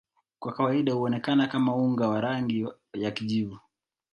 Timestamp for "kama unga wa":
1.47-2.21